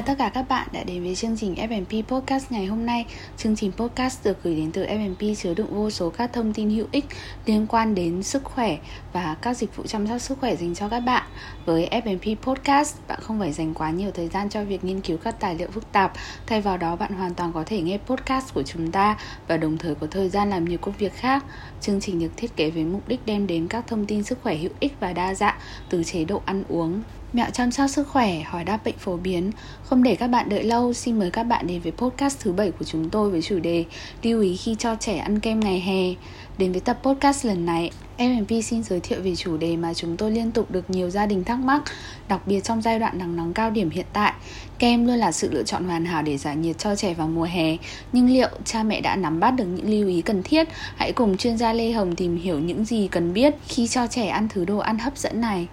[0.00, 3.06] chào tất cả các bạn đã đến với chương trình FMP Podcast ngày hôm nay.
[3.36, 6.70] Chương trình podcast được gửi đến từ FMP chứa đựng vô số các thông tin
[6.70, 7.04] hữu ích
[7.46, 8.78] liên quan đến sức khỏe
[9.12, 11.22] và các dịch vụ chăm sóc sức khỏe dành cho các bạn.
[11.66, 15.16] Với FMP Podcast, bạn không phải dành quá nhiều thời gian cho việc nghiên cứu
[15.16, 16.12] các tài liệu phức tạp.
[16.46, 19.16] Thay vào đó, bạn hoàn toàn có thể nghe podcast của chúng ta
[19.48, 21.44] và đồng thời có thời gian làm nhiều công việc khác.
[21.80, 24.56] Chương trình được thiết kế với mục đích đem đến các thông tin sức khỏe
[24.56, 25.58] hữu ích và đa dạng
[25.88, 27.02] từ chế độ ăn uống,
[27.32, 29.50] Mẹo chăm sóc sức khỏe, hỏi đáp bệnh phổ biến.
[29.84, 32.70] Không để các bạn đợi lâu, xin mời các bạn đến với podcast thứ bảy
[32.70, 33.84] của chúng tôi với chủ đề
[34.22, 36.14] Lưu ý khi cho trẻ ăn kem ngày hè.
[36.58, 40.16] Đến với tập podcast lần này, MMP xin giới thiệu về chủ đề mà chúng
[40.16, 41.82] tôi liên tục được nhiều gia đình thắc mắc
[42.28, 44.32] Đặc biệt trong giai đoạn nắng nóng cao điểm hiện tại.
[44.78, 47.46] Kem luôn là sự lựa chọn hoàn hảo để giải nhiệt cho trẻ vào mùa
[47.50, 47.76] hè.
[48.12, 50.68] Nhưng liệu cha mẹ đã nắm bắt được những lưu ý cần thiết?
[50.96, 54.26] Hãy cùng chuyên gia Lê Hồng tìm hiểu những gì cần biết khi cho trẻ
[54.26, 55.68] ăn thứ đồ ăn hấp dẫn này.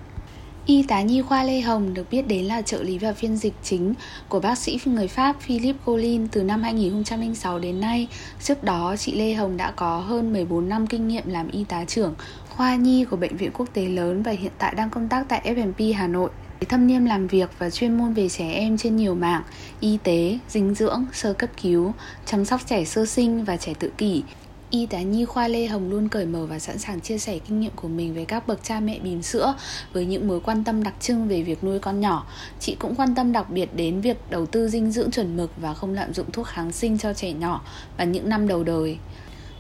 [0.68, 3.54] Y tá nhi khoa Lê Hồng được biết đến là trợ lý và phiên dịch
[3.64, 3.94] chính
[4.30, 8.08] của bác sĩ người Pháp Philippe Collin từ năm 2006 đến nay.
[8.42, 11.86] Trước đó, chị Lê Hồng đã có hơn 14 năm kinh nghiệm làm y tá
[11.86, 12.16] trưởng
[12.50, 15.42] khoa nhi của bệnh viện quốc tế lớn và hiện tại đang công tác tại
[15.56, 16.30] FMP Hà Nội.
[16.70, 19.44] Thâm niêm làm việc và chuyên môn về trẻ em trên nhiều mảng
[19.80, 21.94] y tế, dinh dưỡng, sơ cấp cứu,
[22.26, 24.24] chăm sóc trẻ sơ sinh và trẻ tự kỷ,
[24.70, 27.60] Y tá nhi khoa Lê Hồng luôn cởi mở và sẵn sàng chia sẻ kinh
[27.60, 29.56] nghiệm của mình với các bậc cha mẹ bìm sữa
[29.94, 32.28] với những mối quan tâm đặc trưng về việc nuôi con nhỏ.
[32.59, 35.74] Chị cũng quan tâm đặc biệt đến việc đầu tư dinh dưỡng chuẩn mực và
[35.74, 37.62] không lạm dụng thuốc kháng sinh cho trẻ nhỏ
[37.98, 38.98] và những năm đầu đời.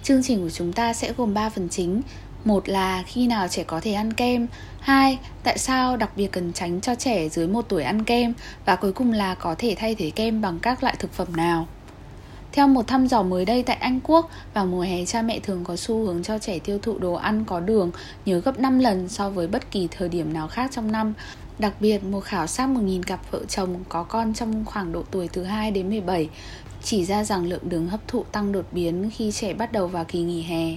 [0.03, 2.01] Chương trình của chúng ta sẽ gồm 3 phần chính.
[2.45, 4.47] Một là khi nào trẻ có thể ăn kem
[4.79, 8.33] Hai, tại sao đặc biệt cần tránh cho trẻ dưới 1 tuổi ăn kem
[8.65, 11.67] Và cuối cùng là có thể thay thế kem bằng các loại thực phẩm nào
[12.57, 15.63] theo một thăm dò mới đây tại Anh Quốc, vào mùa hè cha mẹ thường
[15.63, 17.91] có xu hướng cho trẻ tiêu thụ đồ ăn có đường
[18.25, 21.13] nhớ gấp 5 lần so với bất kỳ thời điểm nào khác trong năm.
[21.59, 25.27] Đặc biệt, một khảo sát 1.000 cặp vợ chồng có con trong khoảng độ tuổi
[25.33, 26.29] từ 2 đến 17
[26.83, 30.05] chỉ ra rằng lượng đường hấp thụ tăng đột biến khi trẻ bắt đầu vào
[30.05, 30.75] kỳ nghỉ hè.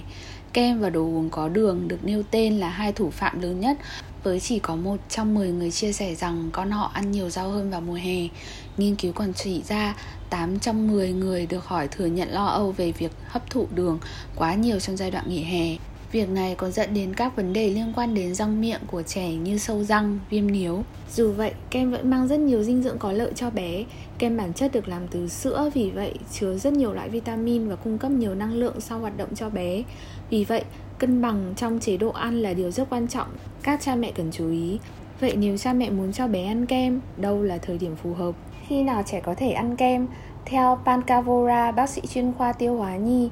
[0.53, 3.77] Kem và đồ uống có đường được nêu tên là hai thủ phạm lớn nhất
[4.23, 7.49] với chỉ có một trong 10 người chia sẻ rằng con họ ăn nhiều rau
[7.49, 8.27] hơn vào mùa hè.
[8.77, 9.95] Nghiên cứu còn chỉ ra
[10.29, 13.99] 8 trong 10 người được hỏi thừa nhận lo âu về việc hấp thụ đường
[14.35, 15.77] quá nhiều trong giai đoạn nghỉ hè.
[16.11, 19.33] Việc này còn dẫn đến các vấn đề liên quan đến răng miệng của trẻ
[19.33, 20.83] như sâu răng, viêm níu.
[21.11, 23.83] Dù vậy, kem vẫn mang rất nhiều dinh dưỡng có lợi cho bé.
[24.17, 27.75] Kem bản chất được làm từ sữa, vì vậy chứa rất nhiều loại vitamin và
[27.75, 29.83] cung cấp nhiều năng lượng sau hoạt động cho bé.
[30.29, 30.63] Vì vậy,
[30.97, 33.27] cân bằng trong chế độ ăn là điều rất quan trọng.
[33.63, 34.79] Các cha mẹ cần chú ý.
[35.19, 38.35] Vậy nếu cha mẹ muốn cho bé ăn kem, đâu là thời điểm phù hợp?
[38.67, 40.07] Khi nào trẻ có thể ăn kem?
[40.45, 43.29] Theo Pankavora, bác sĩ chuyên khoa tiêu hóa nhi,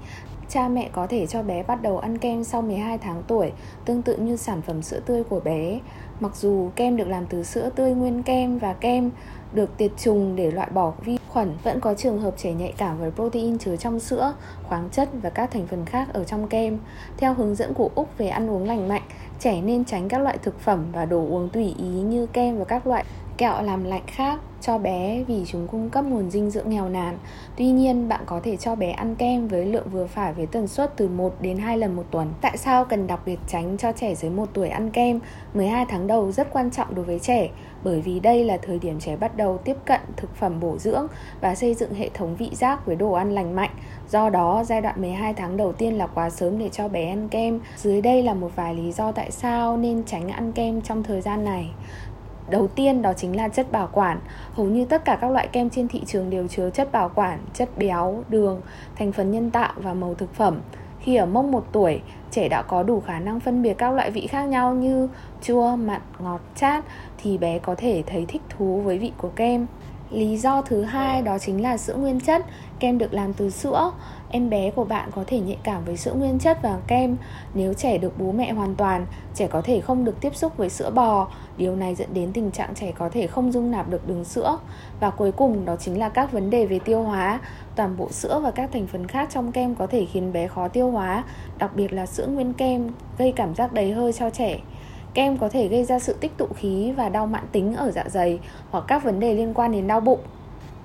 [0.50, 3.52] cha mẹ có thể cho bé bắt đầu ăn kem sau 12 tháng tuổi,
[3.86, 5.80] tương tự như sản phẩm sữa tươi của bé.
[6.20, 9.12] Mặc dù kem được làm từ sữa tươi nguyên kem và kem
[9.54, 13.00] được tiệt trùng để loại bỏ vi khuẩn, vẫn có trường hợp trẻ nhạy cảm
[13.00, 14.34] với protein chứa trong sữa,
[14.64, 16.80] khoáng chất và các thành phần khác ở trong kem.
[17.18, 19.04] Theo hướng dẫn của Úc về ăn uống lành mạnh,
[19.40, 22.66] trẻ nên tránh các loại thực phẩm và đồ uống tùy ý như kem và
[22.66, 23.06] các loại
[23.40, 27.18] kẹo làm lạnh khác cho bé vì chúng cung cấp nguồn dinh dưỡng nghèo nàn.
[27.56, 30.68] Tuy nhiên, bạn có thể cho bé ăn kem với lượng vừa phải với tần
[30.68, 32.34] suất từ 1 đến 2 lần một tuần.
[32.42, 35.20] Tại sao cần đặc biệt tránh cho trẻ dưới 1 tuổi ăn kem?
[35.54, 37.50] 12 tháng đầu rất quan trọng đối với trẻ
[37.84, 41.08] bởi vì đây là thời điểm trẻ bắt đầu tiếp cận thực phẩm bổ dưỡng
[41.42, 43.72] và xây dựng hệ thống vị giác với đồ ăn lành mạnh.
[44.10, 47.30] Do đó, giai đoạn 12 tháng đầu tiên là quá sớm để cho bé ăn
[47.30, 47.60] kem.
[47.78, 51.22] Dưới đây là một vài lý do tại sao nên tránh ăn kem trong thời
[51.22, 51.70] gian này.
[52.50, 54.20] Đầu tiên đó chính là chất bảo quản.
[54.54, 57.40] Hầu như tất cả các loại kem trên thị trường đều chứa chất bảo quản,
[57.54, 58.62] chất béo, đường,
[58.96, 60.60] thành phần nhân tạo và màu thực phẩm.
[61.00, 62.02] Khi ở mốc 1 tuổi,
[62.32, 65.10] trẻ đã có đủ khả năng phân biệt các loại vị khác nhau như
[65.42, 66.84] chua, mặn, ngọt, chát
[67.18, 69.66] Thì bé có thể thấy thích thú với vị của kem.
[70.12, 72.46] Lý do thứ hai đó chính là sữa nguyên chất.
[72.80, 73.92] Kem được làm từ sữa.
[74.30, 77.18] Em bé của bạn có thể nhạy cảm với sữa nguyên chất và kem
[77.54, 79.06] Nếu trẻ được bú mẹ hoàn toàn.
[79.36, 81.28] Trẻ có thể không được tiếp xúc với sữa bò.
[81.58, 84.58] Điều này dẫn đến tình trạng trẻ có thể không dung nạp được đường sữa.
[85.00, 87.40] Và cuối cùng, đó chính là các vấn đề về tiêu hóa.
[87.76, 90.68] Toàn bộ sữa và các thành phần khác trong kem có thể khiến bé khó
[90.68, 91.24] tiêu hóa,
[91.58, 94.60] Đặc biệt là sữa nguyên kem, gây cảm giác đầy hơi cho trẻ.
[95.14, 98.04] Kem có thể gây ra sự tích tụ khí và đau mãn tính ở dạ
[98.10, 98.40] dày
[98.70, 100.20] hoặc các vấn đề liên quan đến đau bụng.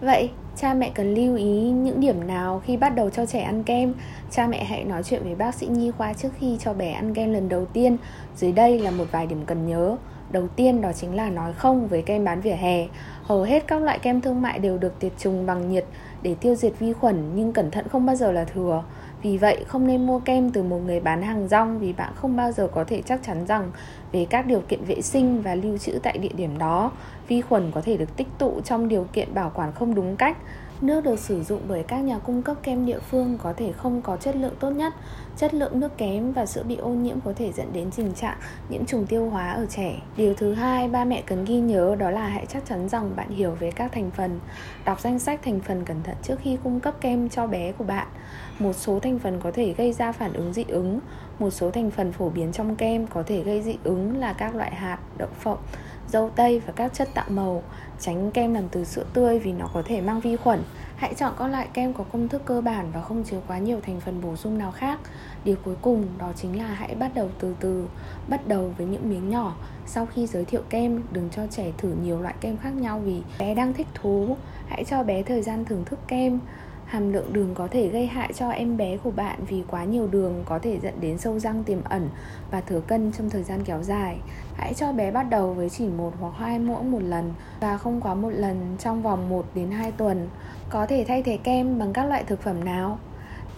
[0.01, 3.63] Vậy, cha mẹ cần lưu ý những điểm nào khi bắt đầu cho trẻ ăn
[3.63, 3.95] kem?
[4.31, 7.15] Cha mẹ hãy nói chuyện với bác sĩ nhi khoa trước khi cho bé ăn
[7.15, 7.97] kem lần đầu tiên.
[8.37, 9.97] Dưới đây là một vài điểm cần nhớ.
[10.31, 12.87] Đầu tiên đó chính là nói không với kem bán vỉa hè.
[13.23, 15.85] Hầu hết các loại kem thương mại đều được tiệt trùng bằng nhiệt
[16.23, 18.83] để tiêu diệt vi khuẩn nhưng cẩn thận không bao giờ là thừa.
[19.25, 22.37] Vì vậy không nên mua kem từ một người bán hàng rong vì bạn không
[22.37, 23.71] bao giờ có thể chắc chắn rằng
[24.13, 26.93] về các điều kiện vệ sinh và lưu trữ tại địa điểm đó,
[27.29, 30.37] vi khuẩn có thể được tích tụ trong điều kiện bảo quản không đúng cách.
[30.85, 34.03] Nước được sử dụng bởi các nhà cung cấp kem địa phương có thể không
[34.03, 34.95] có chất lượng tốt nhất.
[35.37, 38.37] Chất lượng nước kém và sữa bị ô nhiễm có thể dẫn đến tình trạng
[38.69, 40.01] nhiễm trùng tiêu hóa ở trẻ.
[40.17, 43.31] Điều thứ hai ba mẹ cần ghi nhớ đó là hãy chắc chắn rằng bạn
[43.31, 44.41] hiểu về các thành phần.
[44.85, 47.85] Đọc danh sách thành phần cẩn thận trước khi cung cấp kem cho bé của
[47.85, 48.07] bạn.
[48.59, 51.01] Một số thành phần có thể gây ra phản ứng dị ứng.
[51.39, 54.55] Một số thành phần phổ biến trong kem có thể gây dị ứng là các
[54.55, 55.59] loại hạt, đậu phộng,
[56.15, 57.63] dâu tây và các chất tạo màu.
[58.01, 60.63] Tránh kem làm từ sữa tươi vì nó có thể mang vi khuẩn.
[60.97, 63.81] Hãy chọn các loại kem có công thức cơ bản và không chứa quá nhiều
[63.81, 64.99] thành phần bổ sung nào khác.
[65.45, 67.89] Điều cuối cùng đó chính là hãy bắt đầu từ từ,
[68.29, 69.57] bắt đầu với những miếng nhỏ.
[69.87, 73.23] Sau khi giới thiệu kem, đừng cho trẻ thử nhiều loại kem khác nhau vì
[73.39, 74.37] bé đang thích thú.
[74.69, 76.41] Hãy cho bé thời gian thưởng thức kem
[76.95, 80.07] hàm lượng đường có thể gây hại cho em bé của bạn vì quá nhiều
[80.07, 82.09] đường có thể dẫn đến sâu răng tiềm ẩn
[82.51, 84.19] và thừa cân trong thời gian kéo dài.
[84.57, 88.01] Hãy cho bé bắt đầu với chỉ một hoặc hai muỗng một lần và không
[88.01, 90.29] quá một lần trong vòng 1 đến 2 tuần.
[90.71, 92.99] Có thể thay thế kem bằng các loại thực phẩm nào?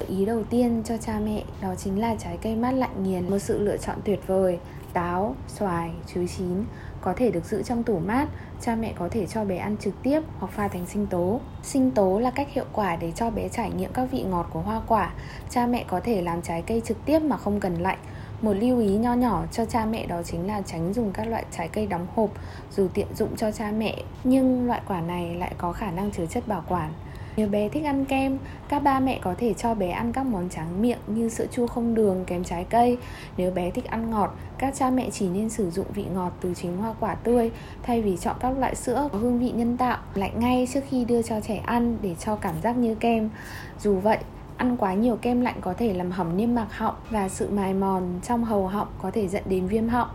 [0.08, 3.38] Ý đầu tiên cho cha mẹ đó chính là trái cây mát lạnh nghiền, một
[3.38, 4.58] sự lựa chọn tuyệt vời.
[4.92, 6.64] Táo, xoài, chuối chín
[7.00, 8.28] có thể được giữ trong tủ mát,
[8.60, 11.40] cha mẹ có thể cho bé ăn trực tiếp hoặc pha thành sinh tố.
[11.62, 14.60] Sinh tố là cách hiệu quả để cho bé trải nghiệm các vị ngọt của
[14.60, 15.10] hoa quả.
[15.50, 17.98] Cha mẹ có thể làm trái cây trực tiếp mà không cần lạnh.
[18.42, 21.44] Một lưu ý nho nhỏ cho cha mẹ đó chính là tránh dùng các loại
[21.56, 22.30] trái cây đóng hộp
[22.70, 26.26] dù tiện dụng cho cha mẹ nhưng loại quả này lại có khả năng chứa
[26.26, 26.92] chất bảo quản
[27.36, 28.38] nếu bé thích ăn kem,
[28.68, 31.66] các ba mẹ có thể cho bé ăn các món tráng miệng như sữa chua
[31.66, 32.98] không đường kèm trái cây.
[33.36, 36.54] Nếu bé thích ăn ngọt, các cha mẹ chỉ nên sử dụng vị ngọt từ
[36.54, 37.50] chính hoa quả tươi
[37.82, 41.04] thay vì chọn các loại sữa có hương vị nhân tạo lạnh ngay trước khi
[41.04, 43.30] đưa cho trẻ ăn để cho cảm giác như kem.
[43.78, 44.18] Dù vậy,
[44.56, 47.74] Ăn quá nhiều kem lạnh có thể làm hỏng niêm mạc họng và sự mài
[47.74, 50.08] mòn trong hầu họng có thể dẫn đến viêm họng.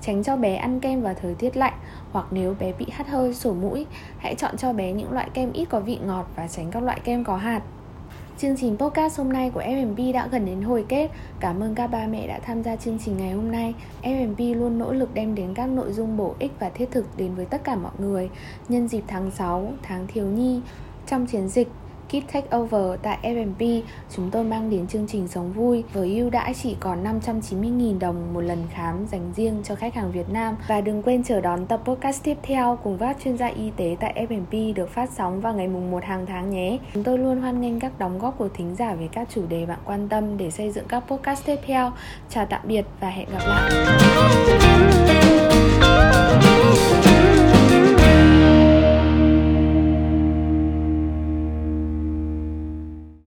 [0.00, 1.72] Tránh cho bé ăn kem vào thời tiết lạnh
[2.12, 3.86] hoặc nếu bé bị hắt hơi, sổ mũi,
[4.18, 7.00] hãy chọn cho bé những loại kem ít có vị ngọt và tránh các loại
[7.04, 7.62] kem có hạt.
[8.38, 11.10] Chương trình podcast hôm nay của FMP đã gần đến hồi kết.
[11.40, 13.74] Cảm ơn các ba mẹ đã tham gia chương trình ngày hôm nay.
[14.02, 17.34] FMP luôn nỗ lực đem đến các nội dung bổ ích và thiết thực đến
[17.34, 18.30] với tất cả mọi người
[18.68, 20.60] nhân dịp tháng 6, tháng thiếu nhi
[21.06, 21.68] trong chiến dịch
[22.08, 23.62] Kit Takeover tại F&B,
[24.16, 28.34] chúng tôi mang đến chương trình sống vui với ưu đãi chỉ còn 590.000 đồng
[28.34, 30.56] một lần khám dành riêng cho khách hàng Việt Nam.
[30.68, 33.96] Và đừng quên chờ đón tập podcast tiếp theo cùng các chuyên gia y tế
[34.00, 36.78] tại F&B được phát sóng vào ngày mùng 1 hàng tháng nhé.
[36.94, 39.66] Chúng tôi luôn hoan nghênh các đóng góp của thính giả về các chủ đề
[39.66, 41.92] bạn quan tâm để xây dựng các podcast tiếp theo.
[42.30, 45.47] Chào tạm biệt và hẹn gặp lại.